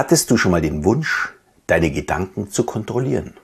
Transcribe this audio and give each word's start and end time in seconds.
Hattest 0.00 0.30
du 0.30 0.38
schon 0.38 0.52
mal 0.52 0.62
den 0.62 0.86
Wunsch, 0.86 1.34
deine 1.66 1.90
Gedanken 1.90 2.50
zu 2.50 2.64
kontrollieren? 2.64 3.34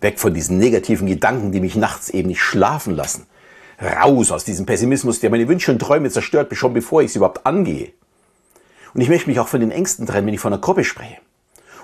Weg 0.00 0.18
von 0.18 0.34
diesen 0.34 0.58
negativen 0.58 1.06
Gedanken, 1.06 1.52
die 1.52 1.60
mich 1.60 1.76
nachts 1.76 2.10
eben 2.10 2.26
nicht 2.30 2.42
schlafen 2.42 2.96
lassen. 2.96 3.28
Raus 3.80 4.32
aus 4.32 4.42
diesem 4.42 4.66
Pessimismus, 4.66 5.20
der 5.20 5.30
meine 5.30 5.46
Wünsche 5.46 5.70
und 5.70 5.78
Träume 5.78 6.10
zerstört, 6.10 6.52
schon 6.56 6.74
bevor 6.74 7.02
ich 7.02 7.12
sie 7.12 7.18
überhaupt 7.18 7.46
angehe. 7.46 7.92
Und 8.92 9.02
ich 9.02 9.08
möchte 9.08 9.30
mich 9.30 9.38
auch 9.38 9.46
von 9.46 9.60
den 9.60 9.70
Ängsten 9.70 10.04
trennen, 10.04 10.26
wenn 10.26 10.34
ich 10.34 10.40
von 10.40 10.52
einer 10.52 10.60
Gruppe 10.60 10.82
spreche. 10.82 11.18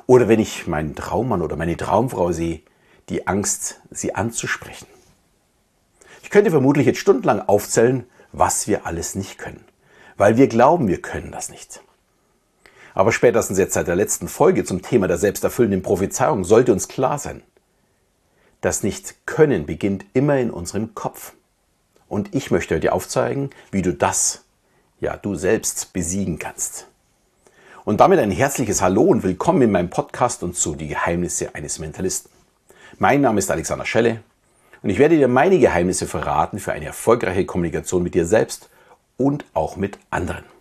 Oder 0.09 0.27
wenn 0.27 0.41
ich 0.41 0.67
meinen 0.67 0.97
Traummann 0.97 1.41
oder 1.41 1.55
meine 1.55 1.77
Traumfrau 1.77 2.33
sehe, 2.33 2.63
die 3.11 3.29
Angst, 3.29 3.81
sie 3.93 4.13
anzusprechen. 4.13 4.89
Ich 6.25 6.31
könnte 6.31 6.51
vermutlich 6.51 6.85
jetzt 6.85 6.99
stundenlang 6.99 7.43
aufzählen, 7.43 8.07
was 8.33 8.67
wir 8.67 8.87
alles 8.87 9.15
nicht 9.15 9.39
können. 9.39 9.65
Weil 10.17 10.37
wir 10.37 10.49
glauben, 10.49 10.89
wir 10.89 11.01
können 11.01 11.31
das 11.31 11.49
nicht. 11.49 11.81
Aber 12.99 13.12
spätestens 13.12 13.59
jetzt 13.59 13.75
seit 13.75 13.87
der 13.87 13.95
letzten 13.95 14.27
Folge 14.27 14.64
zum 14.64 14.82
Thema 14.82 15.07
der 15.07 15.18
selbsterfüllenden 15.18 15.82
Prophezeiung 15.82 16.43
sollte 16.43 16.72
uns 16.72 16.89
klar 16.89 17.17
sein, 17.17 17.45
das 18.61 18.82
Nicht-Können 18.82 19.67
beginnt 19.67 20.05
immer 20.14 20.36
in 20.39 20.50
unserem 20.50 20.96
Kopf. 20.96 21.35
Und 22.08 22.35
ich 22.35 22.50
möchte 22.50 22.81
dir 22.81 22.93
aufzeigen, 22.93 23.50
wie 23.71 23.82
du 23.82 23.95
das, 23.95 24.46
ja, 24.99 25.17
du 25.17 25.36
selbst 25.36 25.93
besiegen 25.93 26.41
kannst. 26.41 26.89
Und 27.85 28.00
damit 28.00 28.19
ein 28.19 28.32
herzliches 28.32 28.82
Hallo 28.82 29.03
und 29.03 29.22
willkommen 29.22 29.63
in 29.63 29.71
meinem 29.71 29.91
Podcast 29.91 30.43
und 30.43 30.57
zu 30.57 30.75
Die 30.75 30.89
Geheimnisse 30.89 31.55
eines 31.55 31.79
Mentalisten. 31.79 32.33
Mein 32.98 33.20
Name 33.20 33.39
ist 33.39 33.53
Alexander 33.53 33.86
Schelle 33.86 34.25
und 34.83 34.91
ich 34.91 34.98
werde 34.98 35.17
dir 35.17 35.28
meine 35.28 35.61
Geheimnisse 35.61 36.08
verraten 36.08 36.58
für 36.58 36.72
eine 36.72 36.86
erfolgreiche 36.86 37.47
Kommunikation 37.47 38.03
mit 38.03 38.17
dir 38.17 38.27
selbst 38.27 38.70
und 39.17 39.44
auch 39.55 39.77
mit 39.77 40.00
anderen. 40.11 40.58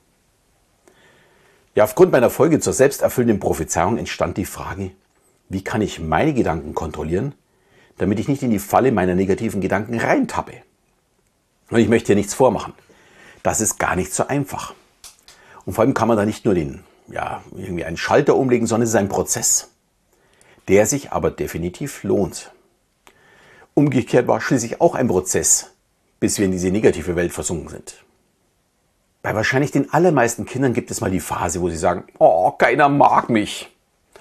Ja, 1.78 1.84
aufgrund 1.84 2.12
meiner 2.12 2.32
Folge 2.32 2.60
zur 2.60 2.74
selbsterfüllenden 2.74 3.40
Prophezeiung 3.40 4.00
entstand 4.00 4.38
die 4.38 4.46
Frage, 4.46 4.90
wie 5.48 5.64
kann 5.64 5.80
ich 5.80 6.00
meine 6.00 6.34
Gedanken 6.34 6.74
kontrollieren, 6.74 7.36
damit 8.00 8.20
ich 8.20 8.28
nicht 8.28 8.42
in 8.42 8.50
die 8.50 8.58
Falle 8.58 8.92
meiner 8.92 9.14
negativen 9.14 9.62
Gedanken 9.62 10.00
reintappe. 10.00 10.54
Und 11.70 11.78
ich 11.78 11.88
möchte 11.88 12.08
hier 12.08 12.16
nichts 12.16 12.34
vormachen. 12.34 12.74
Das 13.44 13.62
ist 13.62 13.78
gar 13.78 13.96
nicht 13.96 14.12
so 14.12 14.26
einfach. 14.26 14.74
Und 15.66 15.74
vor 15.74 15.84
allem 15.84 15.94
kann 15.94 16.08
man 16.08 16.18
da 16.18 16.26
nicht 16.26 16.46
nur 16.46 16.56
den, 16.56 16.84
ja, 17.10 17.44
irgendwie 17.56 17.86
einen 17.86 17.98
Schalter 17.98 18.36
umlegen, 18.38 18.66
sondern 18.66 18.86
es 18.86 18.90
ist 18.90 18.96
ein 18.96 19.08
Prozess, 19.08 19.70
der 20.68 20.88
sich 20.88 21.12
aber 21.12 21.30
definitiv 21.30 22.02
lohnt. 22.02 22.54
Umgekehrt 23.76 24.28
war 24.28 24.42
schließlich 24.42 24.82
auch 24.82 24.96
ein 24.96 25.10
Prozess, 25.10 25.76
bis 26.20 26.40
wir 26.40 26.46
in 26.46 26.54
diese 26.54 26.72
negative 26.72 27.16
Welt 27.16 27.34
versunken 27.34 27.70
sind. 27.70 28.04
Bei 29.28 29.36
wahrscheinlich 29.36 29.72
den 29.72 29.92
allermeisten 29.92 30.46
Kindern 30.46 30.72
gibt 30.72 30.90
es 30.90 31.02
mal 31.02 31.12
die 31.12 31.20
Phase, 31.20 31.60
wo 31.60 31.70
sie 31.70 31.76
sagen, 31.76 32.06
oh, 32.18 32.50
keiner 32.52 32.88
mag 32.88 33.30
mich. 33.30 33.70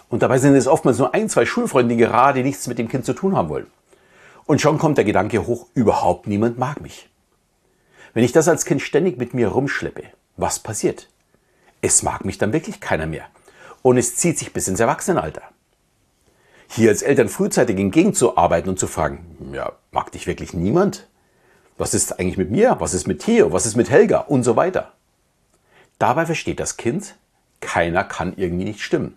Und 0.09 0.25
dabei 0.25 0.39
sind 0.39 0.57
es 0.57 0.67
oftmals 0.67 0.99
nur 0.99 1.15
ein, 1.15 1.29
zwei 1.29 1.47
Schulfreunde, 1.47 1.95
die 1.95 2.01
gerade 2.01 2.43
nichts 2.43 2.67
mit 2.67 2.77
dem 2.77 2.89
Kind 2.89 3.05
zu 3.05 3.13
tun 3.13 3.37
haben 3.37 3.49
wollen. 3.49 3.69
Und 4.47 4.61
schon 4.61 4.79
kommt 4.79 4.99
der 4.99 5.05
Gedanke 5.05 5.47
hoch, 5.47 5.69
überhaupt 5.75 6.27
niemand 6.27 6.59
mag 6.59 6.81
mich. 6.81 7.09
Wenn 8.15 8.25
ich 8.25 8.33
das 8.33 8.49
als 8.49 8.65
Kind 8.65 8.83
ständig 8.83 9.17
mit 9.17 9.33
mir 9.33 9.47
rumschleppe, 9.47 10.03
was 10.37 10.59
passiert? 10.59 11.09
Es 11.83 12.03
mag 12.03 12.25
mich 12.25 12.39
dann 12.39 12.53
wirklich 12.53 12.81
keiner 12.81 13.07
mehr. 13.07 13.27
Und 13.83 13.99
es 13.99 14.17
zieht 14.17 14.41
sich 14.41 14.53
bis 14.53 14.67
ins 14.67 14.81
Erwachsenenalter. 14.81 15.43
Hier 16.67 16.91
als 16.91 17.03
Eltern 17.03 17.29
frühzeitig 17.29 17.79
entgegenzuarbeiten 17.79 18.71
und 18.71 18.81
zu 18.81 18.89
fragen, 18.89 19.53
ja, 19.53 19.71
mag 19.93 20.11
dich 20.11 20.27
wirklich 20.27 20.53
niemand? 20.53 21.07
Was 21.79 21.95
ist 21.95 22.19
eigentlich 22.19 22.39
mit 22.39 22.51
mir? 22.51 22.79
Was 22.81 22.93
ist 22.93 23.07
mit 23.07 23.23
Theo? 23.23 23.53
Was 23.53 23.67
ist 23.67 23.77
mit 23.77 23.89
Helga? 23.89 24.19
Und 24.19 24.43
so 24.43 24.57
weiter. 24.57 24.95
Dabei 25.99 26.27
versteht 26.27 26.61
das 26.61 26.77
Kind, 26.77 27.17
keiner 27.61 28.05
kann 28.05 28.35
irgendwie 28.37 28.65
nicht 28.65 28.83
stimmen. 28.83 29.17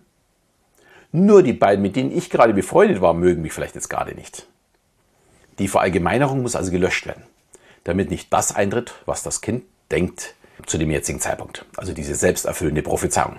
Nur 1.12 1.42
die 1.42 1.52
beiden, 1.52 1.82
mit 1.82 1.96
denen 1.96 2.16
ich 2.16 2.30
gerade 2.30 2.54
befreundet 2.54 3.00
war, 3.00 3.14
mögen 3.14 3.42
mich 3.42 3.52
vielleicht 3.52 3.74
jetzt 3.74 3.90
gerade 3.90 4.14
nicht. 4.14 4.46
Die 5.58 5.68
Verallgemeinerung 5.68 6.42
muss 6.42 6.56
also 6.56 6.70
gelöscht 6.70 7.06
werden, 7.06 7.24
damit 7.84 8.10
nicht 8.10 8.32
das 8.32 8.54
eintritt, 8.54 8.94
was 9.06 9.22
das 9.22 9.40
Kind 9.40 9.64
denkt 9.90 10.34
zu 10.66 10.78
dem 10.78 10.90
jetzigen 10.90 11.20
Zeitpunkt. 11.20 11.64
Also 11.76 11.92
diese 11.92 12.14
selbsterfüllende 12.14 12.82
Prophezeiung. 12.82 13.36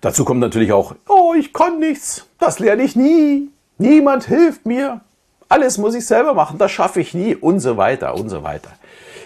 Dazu 0.00 0.24
kommt 0.24 0.40
natürlich 0.40 0.72
auch, 0.72 0.94
oh, 1.08 1.34
ich 1.34 1.52
kann 1.52 1.78
nichts, 1.78 2.26
das 2.38 2.58
lerne 2.58 2.82
ich 2.82 2.96
nie, 2.96 3.50
niemand 3.78 4.24
hilft 4.24 4.64
mir, 4.64 5.00
alles 5.48 5.76
muss 5.78 5.94
ich 5.94 6.06
selber 6.06 6.32
machen, 6.34 6.58
das 6.58 6.70
schaffe 6.70 7.00
ich 7.00 7.12
nie 7.12 7.34
und 7.34 7.60
so 7.60 7.76
weiter 7.76 8.14
und 8.14 8.28
so 8.28 8.42
weiter. 8.42 8.70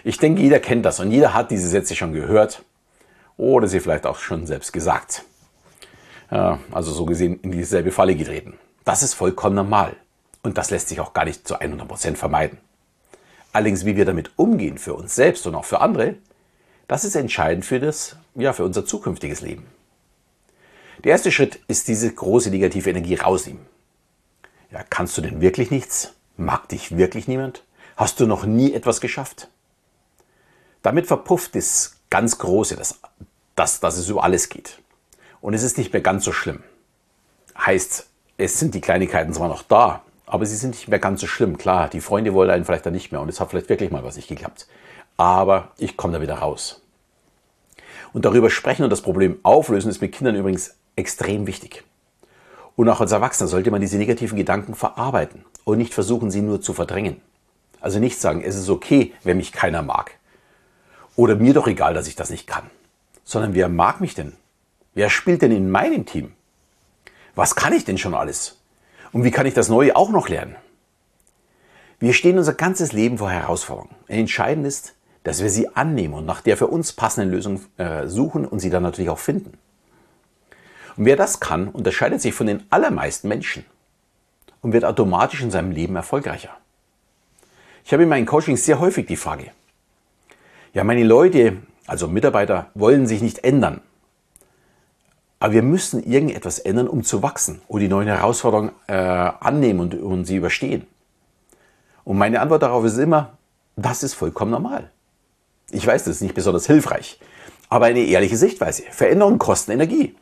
Ich 0.04 0.18
denke, 0.18 0.42
jeder 0.42 0.60
kennt 0.60 0.84
das 0.84 1.00
und 1.00 1.10
jeder 1.10 1.32
hat 1.32 1.50
diese 1.50 1.66
Sätze 1.66 1.96
schon 1.96 2.12
gehört 2.12 2.62
oder 3.38 3.66
sie 3.66 3.80
vielleicht 3.80 4.06
auch 4.06 4.18
schon 4.18 4.46
selbst 4.46 4.72
gesagt. 4.72 5.24
Also 6.28 6.92
so 6.92 7.06
gesehen 7.06 7.40
in 7.40 7.52
dieselbe 7.52 7.90
Falle 7.90 8.14
getreten. 8.14 8.58
Das 8.84 9.02
ist 9.02 9.14
vollkommen 9.14 9.56
normal 9.56 9.96
und 10.42 10.58
das 10.58 10.70
lässt 10.70 10.88
sich 10.88 11.00
auch 11.00 11.14
gar 11.14 11.24
nicht 11.24 11.48
zu 11.48 11.58
100% 11.58 12.16
vermeiden. 12.16 12.58
Allerdings, 13.52 13.86
wie 13.86 13.96
wir 13.96 14.04
damit 14.04 14.32
umgehen 14.36 14.76
für 14.76 14.94
uns 14.94 15.14
selbst 15.14 15.46
und 15.46 15.54
auch 15.54 15.64
für 15.64 15.80
andere, 15.80 16.16
das 16.86 17.04
ist 17.04 17.14
entscheidend 17.14 17.64
für, 17.64 17.80
das, 17.80 18.16
ja, 18.34 18.52
für 18.52 18.64
unser 18.64 18.84
zukünftiges 18.84 19.40
Leben. 19.40 19.66
Der 21.02 21.12
erste 21.12 21.32
Schritt 21.32 21.60
ist 21.66 21.88
diese 21.88 22.12
große 22.12 22.50
negative 22.50 22.90
Energie 22.90 23.14
rausnehmen. 23.14 23.64
Ja, 24.70 24.82
kannst 24.90 25.16
du 25.16 25.22
denn 25.22 25.40
wirklich 25.40 25.70
nichts? 25.70 26.12
Mag 26.36 26.68
dich 26.68 26.96
wirklich 26.98 27.26
niemand? 27.26 27.64
Hast 27.96 28.20
du 28.20 28.26
noch 28.26 28.44
nie 28.44 28.74
etwas 28.74 29.00
geschafft? 29.00 29.48
Damit 30.84 31.06
verpufft 31.06 31.54
das 31.54 31.96
ganz 32.10 32.36
Große, 32.36 32.76
dass, 32.76 33.00
dass, 33.56 33.80
dass 33.80 33.96
es 33.96 34.10
über 34.10 34.22
alles 34.22 34.50
geht. 34.50 34.78
Und 35.40 35.54
es 35.54 35.62
ist 35.62 35.78
nicht 35.78 35.94
mehr 35.94 36.02
ganz 36.02 36.24
so 36.24 36.30
schlimm. 36.30 36.62
Heißt, 37.58 38.06
es 38.36 38.58
sind 38.60 38.74
die 38.74 38.82
Kleinigkeiten 38.82 39.32
zwar 39.32 39.48
noch 39.48 39.62
da, 39.62 40.02
aber 40.26 40.44
sie 40.44 40.56
sind 40.56 40.72
nicht 40.72 40.88
mehr 40.88 40.98
ganz 40.98 41.22
so 41.22 41.26
schlimm. 41.26 41.56
Klar, 41.56 41.88
die 41.88 42.02
Freunde 42.02 42.34
wollen 42.34 42.50
einen 42.50 42.66
vielleicht 42.66 42.84
dann 42.84 42.92
nicht 42.92 43.12
mehr 43.12 43.22
und 43.22 43.30
es 43.30 43.40
hat 43.40 43.48
vielleicht 43.48 43.70
wirklich 43.70 43.90
mal 43.90 44.04
was 44.04 44.16
nicht 44.16 44.28
geklappt. 44.28 44.66
Aber 45.16 45.72
ich 45.78 45.96
komme 45.96 46.12
da 46.12 46.20
wieder 46.20 46.34
raus. 46.34 46.82
Und 48.12 48.26
darüber 48.26 48.50
sprechen 48.50 48.84
und 48.84 48.90
das 48.90 49.00
Problem 49.00 49.38
auflösen 49.42 49.88
ist 49.88 50.02
mit 50.02 50.12
Kindern 50.12 50.36
übrigens 50.36 50.74
extrem 50.96 51.46
wichtig. 51.46 51.82
Und 52.76 52.90
auch 52.90 53.00
als 53.00 53.12
Erwachsener 53.12 53.48
sollte 53.48 53.70
man 53.70 53.80
diese 53.80 53.96
negativen 53.96 54.36
Gedanken 54.36 54.74
verarbeiten 54.74 55.46
und 55.64 55.78
nicht 55.78 55.94
versuchen, 55.94 56.30
sie 56.30 56.42
nur 56.42 56.60
zu 56.60 56.74
verdrängen. 56.74 57.22
Also 57.80 58.00
nicht 58.00 58.20
sagen, 58.20 58.42
es 58.44 58.54
ist 58.54 58.68
okay, 58.68 59.14
wenn 59.22 59.38
mich 59.38 59.50
keiner 59.50 59.80
mag. 59.80 60.18
Oder 61.16 61.36
mir 61.36 61.54
doch 61.54 61.66
egal, 61.66 61.94
dass 61.94 62.08
ich 62.08 62.16
das 62.16 62.30
nicht 62.30 62.46
kann. 62.46 62.70
Sondern 63.24 63.54
wer 63.54 63.68
mag 63.68 64.00
mich 64.00 64.14
denn? 64.14 64.32
Wer 64.94 65.10
spielt 65.10 65.42
denn 65.42 65.52
in 65.52 65.70
meinem 65.70 66.06
Team? 66.06 66.32
Was 67.34 67.54
kann 67.54 67.72
ich 67.72 67.84
denn 67.84 67.98
schon 67.98 68.14
alles? 68.14 68.60
Und 69.12 69.24
wie 69.24 69.30
kann 69.30 69.46
ich 69.46 69.54
das 69.54 69.68
Neue 69.68 69.96
auch 69.96 70.10
noch 70.10 70.28
lernen? 70.28 70.56
Wir 71.98 72.12
stehen 72.12 72.38
unser 72.38 72.54
ganzes 72.54 72.92
Leben 72.92 73.18
vor 73.18 73.30
Herausforderungen. 73.30 73.94
Entscheidend 74.08 74.66
ist, 74.66 74.94
dass 75.22 75.42
wir 75.42 75.50
sie 75.50 75.74
annehmen 75.74 76.14
und 76.14 76.26
nach 76.26 76.42
der 76.42 76.56
für 76.56 76.66
uns 76.66 76.92
passenden 76.92 77.32
Lösung 77.32 77.60
äh, 77.78 78.06
suchen 78.06 78.44
und 78.44 78.58
sie 78.60 78.70
dann 78.70 78.82
natürlich 78.82 79.10
auch 79.10 79.18
finden. 79.18 79.56
Und 80.96 81.06
wer 81.06 81.16
das 81.16 81.40
kann, 81.40 81.68
unterscheidet 81.68 82.20
sich 82.20 82.34
von 82.34 82.46
den 82.46 82.64
allermeisten 82.70 83.28
Menschen 83.28 83.64
und 84.60 84.72
wird 84.72 84.84
automatisch 84.84 85.42
in 85.42 85.50
seinem 85.50 85.70
Leben 85.70 85.96
erfolgreicher. 85.96 86.50
Ich 87.84 87.92
habe 87.92 88.02
in 88.02 88.08
meinen 88.08 88.26
Coachings 88.26 88.64
sehr 88.64 88.80
häufig 88.80 89.06
die 89.06 89.16
Frage, 89.16 89.50
ja, 90.74 90.82
meine 90.82 91.04
Leute, 91.04 91.58
also 91.86 92.08
Mitarbeiter, 92.08 92.66
wollen 92.74 93.06
sich 93.06 93.22
nicht 93.22 93.44
ändern. 93.44 93.80
Aber 95.38 95.52
wir 95.52 95.62
müssen 95.62 96.02
irgendetwas 96.02 96.58
ändern, 96.58 96.88
um 96.88 97.04
zu 97.04 97.22
wachsen 97.22 97.62
und 97.68 97.80
die 97.80 97.88
neuen 97.88 98.08
Herausforderungen 98.08 98.72
äh, 98.88 98.94
annehmen 98.94 99.80
und, 99.80 99.94
und 99.94 100.24
sie 100.24 100.36
überstehen. 100.36 100.86
Und 102.02 102.18
meine 102.18 102.40
Antwort 102.40 102.62
darauf 102.62 102.84
ist 102.84 102.98
immer, 102.98 103.38
das 103.76 104.02
ist 104.02 104.14
vollkommen 104.14 104.50
normal. 104.50 104.90
Ich 105.70 105.86
weiß, 105.86 106.04
das 106.04 106.16
ist 106.16 106.22
nicht 106.22 106.34
besonders 106.34 106.66
hilfreich, 106.66 107.20
aber 107.68 107.86
eine 107.86 108.00
ehrliche 108.00 108.36
Sichtweise. 108.36 108.82
Veränderungen 108.90 109.38
kosten 109.38 109.70
Energie. 109.70 110.16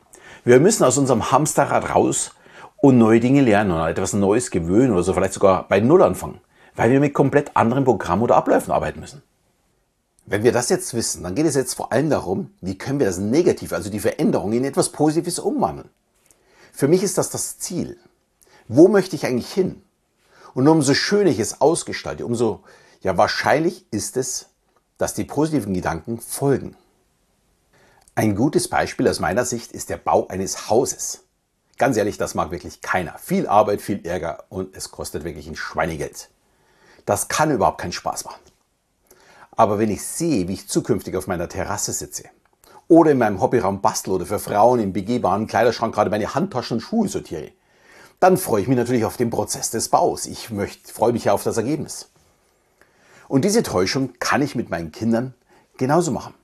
Wir 0.45 0.61
müssen 0.61 0.85
aus 0.85 0.99
unserem 0.99 1.33
Hamsterrad 1.33 1.95
raus 1.95 2.33
und 2.77 2.99
neue 2.99 3.21
Dinge 3.21 3.41
lernen 3.41 3.73
oder 3.73 3.89
etwas 3.89 4.13
Neues 4.13 4.51
gewöhnen 4.51 4.93
oder 4.93 5.03
so 5.03 5.15
vielleicht 5.15 5.35
sogar 5.35 5.67
bei 5.69 5.81
Null 5.81 6.03
anfangen, 6.03 6.41
weil 6.75 6.91
wir 6.91 7.01
mit 7.01 7.15
komplett 7.15 7.57
anderen 7.57 7.85
Programmen 7.85 8.23
oder 8.23 8.37
Abläufen 8.37 8.73
arbeiten 8.73 9.01
müssen. 9.01 9.23
Wenn 10.25 10.45
wir 10.45 10.53
das 10.53 10.69
jetzt 10.69 10.95
wissen, 10.95 11.25
dann 11.25 11.35
geht 11.35 11.47
es 11.47 11.57
jetzt 11.57 11.75
vor 11.75 11.93
allem 11.93 12.09
darum, 12.09 12.55
wie 12.61 12.79
können 12.79 13.01
wir 13.01 13.07
das 13.07 13.19
Negative, 13.19 13.75
also 13.75 13.91
die 13.91 14.01
Veränderung, 14.01 14.53
in 14.53 14.65
etwas 14.65 14.91
Positives 14.91 15.39
umwandeln. 15.39 15.91
Für 16.73 16.89
mich 16.89 17.03
ist 17.03 17.19
das 17.19 17.31
das 17.31 17.59
Ziel. 17.59 17.99
Wo 18.69 18.89
möchte 18.89 19.17
ich 19.17 19.27
eigentlich 19.27 19.53
hin? 19.53 19.83
Und 20.55 20.69
umso 20.69 20.95
schöner 20.95 21.31
ich 21.31 21.39
es 21.39 21.61
ausgestalte, 21.61 22.25
umso 22.25 22.63
ja 23.01 23.17
wahrscheinlich 23.17 23.87
ist 23.91 24.17
es, 24.17 24.47
dass 24.97 25.15
die 25.15 25.25
positiven 25.25 25.75
Gedanken 25.75 26.21
folgen. 26.21 26.77
Ein 28.15 28.37
gutes 28.37 28.69
Beispiel 28.69 29.09
aus 29.09 29.21
meiner 29.21 29.45
Sicht 29.45 29.73
ist 29.73 29.91
der 29.91 29.97
Bau 29.97 30.29
eines 30.29 30.69
Hauses. 30.69 31.25
Ganz 31.79 31.97
ehrlich, 31.97 32.19
das 32.19 32.35
mag 32.35 32.51
wirklich 32.51 32.81
keiner. 32.81 33.19
Viel 33.19 33.49
Arbeit, 33.49 33.83
viel 33.83 34.07
Ärger 34.07 34.45
und 34.51 34.77
es 34.77 34.91
kostet 34.91 35.25
wirklich 35.25 35.49
ein 35.49 35.57
Schweinegeld. 35.57 36.29
Das 37.07 37.29
kann 37.29 37.51
überhaupt 37.51 37.81
keinen 37.81 37.93
Spaß 37.93 38.25
machen. 38.25 38.41
Aber 39.55 39.79
wenn 39.79 39.91
ich 39.91 40.03
sehe, 40.03 40.49
wie 40.49 40.55
ich 40.55 40.69
zukünftig 40.69 41.17
auf 41.17 41.27
meiner 41.27 41.49
Terrasse 41.49 41.93
sitze 41.93 42.25
oder 42.89 43.13
in 43.13 43.19
meinem 43.19 43.41
Hobbyraum 43.41 43.81
bastel 43.81 44.15
oder 44.15 44.27
für 44.27 44.39
Frauen 44.39 44.81
im 44.81 44.93
begehbaren 44.93 45.47
Kleiderschrank 45.47 45.95
gerade 45.95 46.11
meine 46.11 46.35
Handtaschen 46.35 46.79
und 46.79 46.81
Schuhe 46.81 47.09
sortiere, 47.09 47.53
dann 48.19 48.37
freue 48.37 48.63
ich 48.63 48.69
mich 48.69 48.77
natürlich 48.77 49.05
auf 49.05 49.17
den 49.17 49.31
Prozess 49.31 49.71
des 49.71 49.89
Baus. 49.89 50.27
Ich 50.27 50.51
möchte, 50.51 50.93
freue 50.93 51.13
mich 51.13 51.25
ja 51.25 51.33
auf 51.33 51.43
das 51.43 51.57
Ergebnis. 51.57 52.09
Und 53.29 53.45
diese 53.45 53.63
Täuschung 53.63 54.13
kann 54.21 54.43
ich 54.43 54.55
mit 54.55 54.71
meinen 54.71 54.93
Kindern 54.93 55.35
genauso 55.77 56.13
machen. 56.13 56.35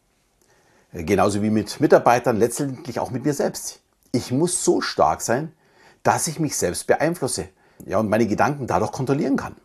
Genauso 0.93 1.43
wie 1.43 1.51
mit 1.51 1.81
Mitarbeitern, 1.81 2.39
letztendlich 2.39 2.99
auch 2.99 3.11
mit 3.11 3.25
mir 3.25 3.35
selbst. 3.35 3.81
Ich 4.11 4.33
muss 4.33 4.65
so 4.65 4.81
stark 4.81 5.21
sein, 5.21 5.53
dass 6.03 6.27
ich 6.27 6.41
mich 6.41 6.57
selbst 6.57 6.87
beeinflusse 6.87 7.49
ja, 7.85 7.99
und 7.99 8.09
meine 8.09 8.27
Gedanken 8.27 8.67
dadurch 8.67 8.93
kontrollieren 8.93 9.37
kann. 9.37 9.57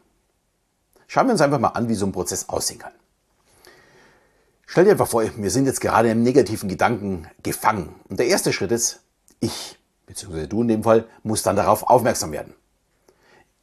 Schauen 1.07 1.28
wir 1.28 1.31
uns 1.31 1.42
einfach 1.42 1.60
mal 1.60 1.69
an, 1.69 1.88
wie 1.89 1.96
so 1.96 2.06
ein 2.06 2.12
Prozess 2.12 2.50
aussehen 2.50 2.80
kann. 2.80 2.92
Stell 4.65 4.86
dir 4.86 4.92
einfach 4.92 5.07
vor, 5.07 5.24
wir 5.24 5.51
sind 5.51 5.65
jetzt 5.65 5.81
gerade 5.81 6.10
im 6.10 6.24
negativen 6.24 6.69
Gedanken 6.69 7.27
gefangen. 7.44 7.95
Und 8.10 8.19
der 8.19 8.27
erste 8.27 8.54
Schritt 8.54 8.71
ist, 8.71 9.01
ich 9.39 9.77
beziehungsweise 10.06 10.48
du 10.48 10.62
in 10.62 10.68
dem 10.68 10.83
Fall, 10.83 11.07
musst 11.24 11.45
dann 11.45 11.56
darauf 11.56 11.83
aufmerksam 11.83 12.31
werden. 12.31 12.54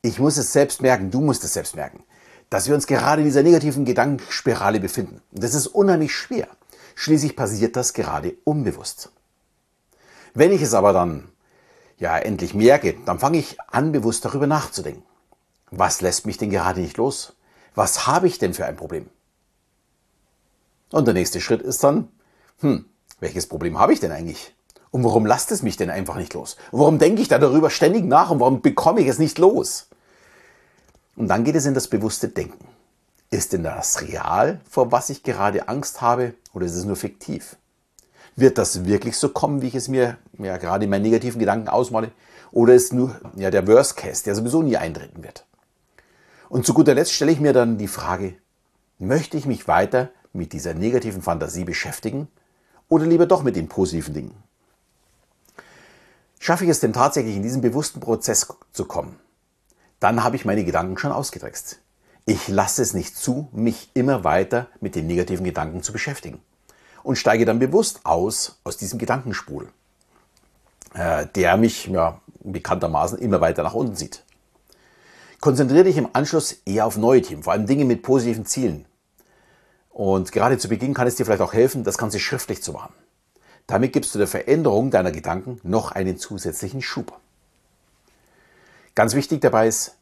Ich 0.03 0.19
muss 0.19 0.37
es 0.37 0.53
selbst 0.53 0.83
merken, 0.83 1.11
du 1.11 1.21
musst 1.21 1.45
es 1.45 1.53
selbst 1.53 1.77
merken, 1.77 2.03
dass 2.49 2.69
wir 2.69 2.75
uns 2.75 2.87
gerade 2.87 3.23
in 3.23 3.27
dieser 3.27 3.43
negativen 3.43 3.85
Gedankenspirale 3.85 4.81
befinden. 4.81 5.21
Und 5.31 5.43
das 5.43 5.55
ist 5.55 5.67
unheimlich 5.67 6.15
schwer. 6.15 6.49
Schließlich 6.95 7.37
passiert 7.37 7.77
das 7.77 7.93
gerade 7.93 8.35
unbewusst. 8.45 9.13
Wenn 10.35 10.53
ich 10.53 10.63
es 10.63 10.75
aber 10.75 10.93
dann 10.93 11.29
ja 11.99 12.17
endlich 12.19 12.55
merke, 12.55 12.97
dann 13.05 13.19
fange 13.19 13.39
ich 13.39 13.61
an, 13.69 13.93
bewusst 13.93 14.25
darüber 14.25 14.47
nachzudenken. 14.47 15.05
Was 15.71 16.01
lässt 16.01 16.27
mich 16.27 16.39
denn 16.39 16.51
gerade 16.51 16.81
nicht 16.81 16.97
los? 16.97 17.37
Was 17.75 18.07
habe 18.07 18.27
ich 18.27 18.39
denn 18.39 18.55
für 18.55 18.67
ein 18.67 18.77
Problem? 18.77 19.09
Und 20.93 21.07
der 21.07 21.15
nächste 21.15 21.41
Schritt 21.41 21.63
ist 21.63 21.85
dann, 21.85 22.09
hm, 22.61 22.85
welches 23.21 23.47
Problem 23.47 23.79
habe 23.79 23.93
ich 23.93 24.01
denn 24.01 24.13
eigentlich? 24.13 24.55
Und 24.91 25.05
warum 25.05 25.25
lasst 25.25 25.53
es 25.53 25.63
mich 25.63 25.77
denn 25.77 25.91
einfach 25.91 26.17
nicht 26.17 26.35
los? 26.35 26.57
Und 26.73 26.81
warum 26.81 26.99
denke 26.99 27.23
ich 27.23 27.29
da 27.29 27.39
darüber 27.39 27.71
ständig 27.71 28.05
nach 28.05 28.31
und 28.31 28.41
warum 28.41 28.61
bekomme 28.61 29.01
ich 29.01 29.07
es 29.07 29.19
nicht 29.19 29.39
los? 29.39 29.89
Und 31.17 31.29
dann 31.29 31.45
geht 31.45 31.55
es 31.55 31.67
in 31.67 31.75
das 31.75 31.89
bewusste 31.89 32.29
Denken. 32.29 32.67
Ist 33.31 33.53
denn 33.53 33.63
das 33.63 34.03
real, 34.03 34.61
vor 34.69 34.91
was 34.91 35.11
ich 35.11 35.23
gerade 35.23 35.69
Angst 35.69 36.01
habe, 36.01 36.35
oder 36.53 36.67
ist 36.67 36.75
es 36.75 36.85
nur 36.85 36.97
fiktiv? 36.97 37.57
Wird 38.35 38.59
das 38.59 38.85
wirklich 38.85 39.17
so 39.17 39.29
kommen, 39.29 39.63
wie 39.63 39.69
ich 39.69 39.75
es 39.77 39.87
mir 39.87 40.17
ja, 40.39 40.57
gerade 40.57 40.85
in 40.85 40.91
meinen 40.91 41.03
negativen 41.03 41.39
Gedanken 41.39 41.69
ausmale? 41.69 42.11
Oder 42.51 42.75
ist 42.75 42.93
nur 42.93 43.15
ja, 43.37 43.51
der 43.51 43.69
Worst 43.69 43.97
Case, 43.97 44.25
der 44.25 44.35
sowieso 44.35 44.63
nie 44.63 44.77
eintreten 44.77 45.23
wird? 45.23 45.45
Und 46.49 46.67
zu 46.67 46.75
guter 46.75 46.95
Letzt 46.95 47.13
stelle 47.13 47.31
ich 47.31 47.39
mir 47.39 47.53
dann 47.53 47.79
die 47.79 47.87
Frage, 47.87 48.35
möchte 48.99 49.37
ich 49.37 49.47
mich 49.47 49.69
weiter 49.69 50.11
mit 50.33 50.53
dieser 50.53 50.75
negativen 50.75 51.23
Fantasie 51.23 51.65
beschäftigen 51.65 52.29
oder 52.89 53.07
lieber 53.07 53.27
doch 53.27 53.43
mit 53.43 53.57
den 53.57 53.69
positiven 53.69 54.15
Dingen? 54.15 54.35
Schaffe 56.39 56.65
ich 56.65 56.71
es 56.71 56.81
denn 56.81 56.93
tatsächlich 56.93 57.37
in 57.37 57.43
diesen 57.43 57.61
bewussten 57.61 58.01
Prozess 58.01 58.47
zu 58.73 58.85
kommen, 58.87 59.19
dann 60.01 60.25
habe 60.25 60.37
ich 60.37 60.45
meine 60.45 60.65
Gedanken 60.65 60.97
schon 60.97 61.13
ausgetrickst. 61.13 61.81
Ich 62.25 62.49
lasse 62.49 62.83
es 62.83 62.95
nicht 62.95 63.17
zu, 63.17 63.49
mich 63.53 63.91
immer 63.95 64.25
weiter 64.25 64.69
mit 64.81 64.95
den 64.95 65.07
negativen 65.07 65.45
Gedanken 65.45 65.83
zu 65.83 65.93
beschäftigen 65.93 66.41
und 67.03 67.17
steige 67.17 67.45
dann 67.45 67.59
bewusst 67.59 68.01
aus 68.05 68.59
aus 68.65 68.77
diesem 68.77 68.99
Gedankenspul, 68.99 69.69
äh, 70.95 71.27
der 71.35 71.57
mich 71.57 71.87
ja, 71.87 72.21
bekanntermaßen 72.43 73.19
immer 73.19 73.41
weiter 73.41 73.63
nach 73.63 73.75
unten 73.75 73.97
zieht. 73.97 74.25
Konzentriere 75.41 75.85
dich 75.85 75.97
im 75.97 76.09
Anschluss 76.13 76.59
eher 76.67 76.87
auf 76.87 76.97
neue 76.97 77.23
Themen, 77.23 77.43
vor 77.43 77.55
allem 77.55 77.67
Dinge 77.67 77.85
mit 77.85 78.03
positiven 78.03 78.45
Zielen. 78.45 78.85
Und 79.91 80.33
gerade 80.33 80.57
zu 80.57 80.69
Beginn 80.69 80.95
kann 80.95 81.07
es 81.07 81.17
dir 81.17 81.27
vielleicht 81.27 81.43
auch 81.43 81.53
helfen, 81.53 81.85
das 81.85 81.99
Ganze 81.99 82.21
schriftlich 82.21 82.63
zu 82.63 82.73
machen. 82.73 82.95
Damit 83.67 83.93
gibst 83.93 84.15
du 84.15 84.19
der 84.19 84.29
Veränderung 84.29 84.91
deiner 84.91 85.13
Gedanken 85.13 85.61
noch 85.63 85.93
einen 85.93 86.17
zusätzlichen 86.17 86.83
Schub. 86.83 87.19
Ganz 88.95 89.15
wichtig 89.15 89.41
dabei 89.41 89.69
ist, 89.69 89.97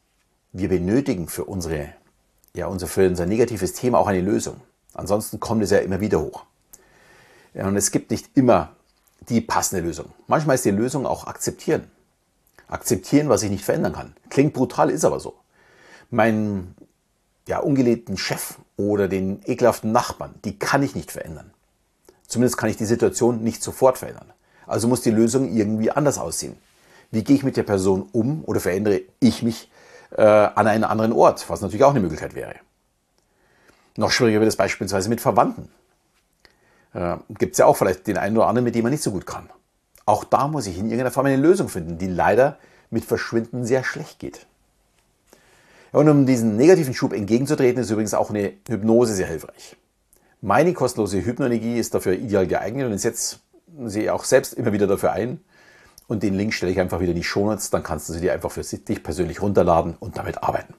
wir 0.51 0.69
benötigen 0.69 1.27
für, 1.27 1.45
unsere, 1.45 1.93
ja, 2.53 2.67
unser, 2.67 2.87
für 2.87 3.07
unser 3.07 3.25
negatives 3.25 3.73
Thema 3.73 3.99
auch 3.99 4.07
eine 4.07 4.21
Lösung. 4.21 4.61
Ansonsten 4.93 5.39
kommt 5.39 5.63
es 5.63 5.69
ja 5.69 5.77
immer 5.79 5.99
wieder 5.99 6.19
hoch. 6.19 6.45
Und 7.53 7.75
es 7.75 7.91
gibt 7.91 8.11
nicht 8.11 8.35
immer 8.35 8.75
die 9.27 9.41
passende 9.41 9.85
Lösung. 9.85 10.11
Manchmal 10.27 10.55
ist 10.55 10.65
die 10.65 10.71
Lösung 10.71 11.05
auch 11.05 11.27
akzeptieren. 11.27 11.89
Akzeptieren, 12.67 13.29
was 13.29 13.43
ich 13.43 13.51
nicht 13.51 13.65
verändern 13.65 13.93
kann. 13.93 14.15
Klingt 14.29 14.53
brutal, 14.53 14.89
ist 14.89 15.05
aber 15.05 15.19
so. 15.19 15.35
Meinen 16.09 16.75
ja, 17.49 17.57
ungelebten 17.59 18.15
Chef 18.15 18.59
oder 18.77 19.07
den 19.07 19.41
ekelhaften 19.45 19.91
Nachbarn, 19.91 20.35
die 20.45 20.59
kann 20.59 20.83
ich 20.83 20.93
nicht 20.93 21.11
verändern. 21.11 21.51
Zumindest 22.27 22.57
kann 22.57 22.69
ich 22.69 22.77
die 22.77 22.85
Situation 22.85 23.43
nicht 23.43 23.63
sofort 23.63 23.97
verändern. 23.97 24.31
Also 24.67 24.87
muss 24.87 25.01
die 25.01 25.09
Lösung 25.09 25.51
irgendwie 25.51 25.89
anders 25.89 26.19
aussehen. 26.19 26.55
Wie 27.09 27.23
gehe 27.23 27.35
ich 27.35 27.43
mit 27.43 27.57
der 27.57 27.63
Person 27.63 28.07
um 28.11 28.43
oder 28.45 28.59
verändere 28.59 29.01
ich 29.19 29.41
mich 29.41 29.71
äh, 30.11 30.21
an 30.21 30.67
einen 30.67 30.83
anderen 30.83 31.11
Ort, 31.11 31.49
was 31.49 31.61
natürlich 31.61 31.83
auch 31.83 31.89
eine 31.89 32.01
Möglichkeit 32.01 32.35
wäre. 32.35 32.53
Noch 33.97 34.11
schwieriger 34.11 34.41
wird 34.41 34.49
es 34.49 34.55
beispielsweise 34.55 35.09
mit 35.09 35.19
Verwandten. 35.19 35.69
Äh, 36.93 37.17
Gibt 37.29 37.53
es 37.53 37.57
ja 37.57 37.65
auch 37.65 37.77
vielleicht 37.77 38.05
den 38.05 38.17
einen 38.17 38.37
oder 38.37 38.45
anderen, 38.45 38.63
mit 38.63 38.75
dem 38.75 38.83
man 38.83 38.91
nicht 38.91 39.03
so 39.03 39.11
gut 39.11 39.25
kann. 39.25 39.49
Auch 40.05 40.23
da 40.23 40.47
muss 40.47 40.67
ich 40.67 40.77
in 40.77 40.85
irgendeiner 40.85 41.11
Form 41.11 41.25
eine 41.25 41.37
Lösung 41.37 41.67
finden, 41.67 41.97
die 41.97 42.07
leider 42.07 42.59
mit 42.91 43.05
Verschwinden 43.05 43.65
sehr 43.65 43.83
schlecht 43.83 44.19
geht. 44.19 44.45
Und 45.91 46.09
um 46.09 46.25
diesen 46.25 46.55
negativen 46.55 46.93
Schub 46.93 47.13
entgegenzutreten, 47.13 47.81
ist 47.81 47.89
übrigens 47.89 48.13
auch 48.13 48.29
eine 48.29 48.53
Hypnose 48.67 49.13
sehr 49.13 49.27
hilfreich. 49.27 49.75
Meine 50.41 50.73
kostenlose 50.73 51.25
Hypnoenergie 51.25 51.77
ist 51.77 51.93
dafür 51.93 52.13
ideal 52.13 52.47
geeignet 52.47 52.87
und 52.87 52.93
ich 52.93 53.01
setze 53.01 53.37
sie 53.85 54.09
auch 54.09 54.23
selbst 54.23 54.53
immer 54.53 54.71
wieder 54.71 54.87
dafür 54.87 55.11
ein. 55.11 55.41
Und 56.07 56.23
den 56.23 56.33
Link 56.33 56.53
stelle 56.53 56.71
ich 56.71 56.79
einfach 56.79 57.01
wieder 57.01 57.11
in 57.11 57.17
die 57.17 57.23
Shownotes, 57.23 57.69
dann 57.69 57.83
kannst 57.83 58.09
du 58.09 58.13
sie 58.13 58.21
dir 58.21 58.33
einfach 58.33 58.51
für 58.51 58.61
dich 58.61 59.03
persönlich 59.03 59.41
runterladen 59.41 59.95
und 59.99 60.17
damit 60.17 60.41
arbeiten. 60.41 60.73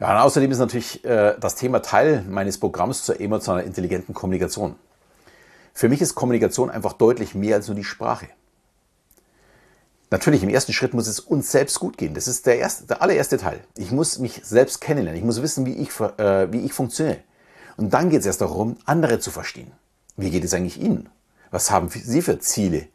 Ja, 0.00 0.12
und 0.12 0.22
außerdem 0.22 0.50
ist 0.50 0.58
natürlich 0.58 1.04
äh, 1.04 1.34
das 1.38 1.54
Thema 1.54 1.80
Teil 1.82 2.24
meines 2.28 2.58
Programms 2.58 3.04
zur 3.04 3.20
emotional 3.20 3.62
intelligenten 3.62 4.14
Kommunikation. 4.14 4.76
Für 5.72 5.88
mich 5.88 6.00
ist 6.00 6.14
Kommunikation 6.14 6.70
einfach 6.70 6.94
deutlich 6.94 7.34
mehr 7.34 7.56
als 7.56 7.66
nur 7.68 7.76
die 7.76 7.84
Sprache. 7.84 8.28
Natürlich, 10.14 10.44
im 10.44 10.48
ersten 10.48 10.72
Schritt 10.72 10.94
muss 10.94 11.08
es 11.08 11.18
uns 11.18 11.50
selbst 11.50 11.80
gut 11.80 11.98
gehen. 11.98 12.14
Das 12.14 12.28
ist 12.28 12.46
der, 12.46 12.60
erste, 12.60 12.86
der 12.86 13.02
allererste 13.02 13.36
Teil. 13.36 13.58
Ich 13.76 13.90
muss 13.90 14.20
mich 14.20 14.42
selbst 14.44 14.80
kennenlernen. 14.80 15.18
Ich 15.18 15.24
muss 15.24 15.42
wissen, 15.42 15.66
wie 15.66 15.74
ich, 15.74 15.90
äh, 15.98 16.52
wie 16.52 16.60
ich 16.60 16.72
funktioniere. 16.72 17.18
Und 17.76 17.92
dann 17.92 18.10
geht 18.10 18.20
es 18.20 18.26
erst 18.26 18.40
darum, 18.40 18.76
andere 18.84 19.18
zu 19.18 19.32
verstehen. 19.32 19.72
Wie 20.16 20.30
geht 20.30 20.44
es 20.44 20.54
eigentlich 20.54 20.80
Ihnen? 20.80 21.08
Was 21.50 21.72
haben 21.72 21.88
Sie 21.88 22.22
für 22.22 22.38
Ziele? 22.38 22.86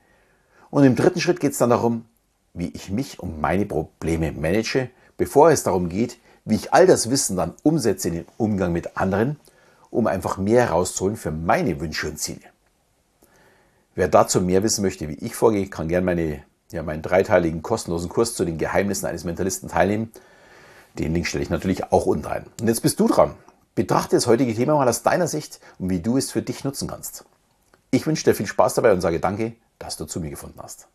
Und 0.69 0.85
im 0.85 0.95
dritten 0.95 1.19
Schritt 1.19 1.41
geht 1.41 1.51
es 1.51 1.57
dann 1.57 1.71
darum, 1.71 2.05
wie 2.53 2.69
ich 2.69 2.89
mich 2.89 3.19
und 3.19 3.41
meine 3.41 3.65
Probleme 3.65 4.31
manage, 4.31 4.89
bevor 5.17 5.51
es 5.51 5.63
darum 5.63 5.89
geht, 5.89 6.19
wie 6.45 6.55
ich 6.55 6.71
all 6.71 6.87
das 6.87 7.09
Wissen 7.09 7.35
dann 7.35 7.53
umsetze 7.63 8.07
in 8.07 8.13
den 8.13 8.25
Umgang 8.37 8.71
mit 8.71 8.95
anderen, 8.95 9.37
um 9.89 10.07
einfach 10.07 10.37
mehr 10.37 10.67
herauszuholen 10.67 11.17
für 11.17 11.31
meine 11.31 11.81
Wünsche 11.81 12.07
und 12.07 12.17
Ziele. 12.17 12.47
Wer 13.93 14.07
dazu 14.07 14.39
mehr 14.39 14.63
wissen 14.63 14.83
möchte, 14.83 15.09
wie 15.09 15.15
ich 15.15 15.35
vorgehe, 15.35 15.67
kann 15.67 15.89
gerne 15.89 16.05
meine, 16.05 16.43
ja, 16.71 16.83
meinen 16.83 17.01
dreiteiligen 17.01 17.61
kostenlosen 17.61 18.09
Kurs 18.09 18.35
zu 18.35 18.45
den 18.45 18.57
Geheimnissen 18.57 19.05
eines 19.05 19.23
Mentalisten 19.23 19.69
teilnehmen. 19.69 20.11
Den 20.97 21.13
Link 21.13 21.27
stelle 21.27 21.43
ich 21.43 21.49
natürlich 21.49 21.91
auch 21.91 22.05
unten 22.05 22.27
ein. 22.27 22.45
Und 22.59 22.67
jetzt 22.67 22.81
bist 22.81 22.99
du 22.99 23.07
dran. 23.07 23.35
Betrachte 23.75 24.15
das 24.15 24.27
heutige 24.27 24.53
Thema 24.53 24.75
mal 24.75 24.87
aus 24.87 25.03
deiner 25.03 25.27
Sicht 25.27 25.59
und 25.77 25.89
wie 25.89 25.99
du 25.99 26.17
es 26.17 26.31
für 26.31 26.41
dich 26.41 26.63
nutzen 26.63 26.87
kannst. 26.87 27.25
Ich 27.91 28.05
wünsche 28.05 28.23
dir 28.23 28.35
viel 28.35 28.47
Spaß 28.47 28.75
dabei 28.75 28.91
und 28.93 29.01
sage 29.01 29.19
danke, 29.19 29.53
dass 29.79 29.97
du 29.97 30.05
zu 30.05 30.19
mir 30.19 30.29
gefunden 30.29 30.59
hast. 30.61 30.87